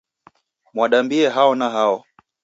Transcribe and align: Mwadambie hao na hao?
Mwadambie 0.73 1.29
hao 1.29 1.55
na 1.55 1.69
hao? 1.69 2.05